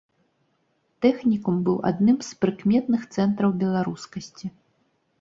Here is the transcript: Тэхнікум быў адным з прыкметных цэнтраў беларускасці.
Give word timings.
Тэхнікум 1.07 1.59
быў 1.69 1.77
адным 1.91 2.17
з 2.31 2.41
прыкметных 2.41 3.01
цэнтраў 3.15 3.57
беларускасці. 3.65 4.55